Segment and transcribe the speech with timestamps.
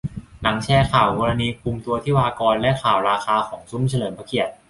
[0.41, 4.51] หลังแชร์ข่าวกรณีคุมตัวทิวากร และข่าวราคาของซุ้มเฉลิมพระเกียรติ